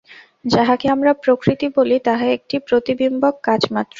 যাহাকে 0.45 0.85
আমরা 0.87 1.11
প্রকৃতি 1.23 1.67
বলি, 1.77 1.95
তাহা 2.07 2.25
একটি 2.37 2.55
প্রতিবিম্বক 2.67 3.35
কাঁচ 3.43 3.63
মাত্র। 3.71 3.89